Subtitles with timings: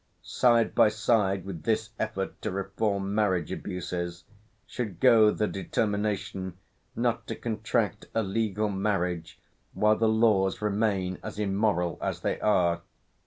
[0.23, 4.23] Side by side with this effort to reform marriage abuses,
[4.65, 6.57] should go the determination
[6.95, 9.37] not to contract a legal marriage
[9.73, 12.81] while the laws remain as immoral as they are.